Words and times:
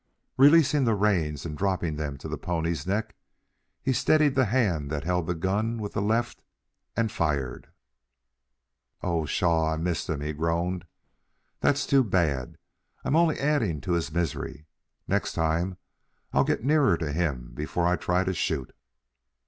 Releasing 0.35 0.83
the 0.85 0.95
reins 0.95 1.45
and 1.45 1.55
dropping 1.55 1.95
them 1.95 2.17
to 2.17 2.27
the 2.27 2.35
pony's 2.35 2.87
neck, 2.87 3.15
he 3.83 3.93
steadied 3.93 4.33
the 4.33 4.45
hand 4.45 4.89
that 4.89 5.03
held 5.03 5.27
the 5.27 5.35
gun 5.35 5.77
with 5.77 5.93
the 5.93 6.01
left 6.01 6.41
and 6.97 7.11
fired. 7.11 7.67
"Oh, 9.03 9.25
pshaw, 9.25 9.71
I 9.73 9.77
missed 9.77 10.09
him!" 10.09 10.21
he 10.21 10.33
groaned. 10.33 10.85
"That's 11.59 11.85
too 11.85 12.03
bad. 12.03 12.57
I'm 13.05 13.15
only 13.15 13.39
adding 13.39 13.79
to 13.81 13.91
his 13.91 14.11
misery. 14.11 14.65
Next 15.07 15.33
time 15.33 15.77
I'll 16.33 16.45
get 16.45 16.63
nearer 16.63 16.97
to 16.97 17.11
him 17.13 17.51
before 17.53 17.85
I 17.85 17.95
try 17.95 18.23
to 18.23 18.33
shoot." 18.33 18.73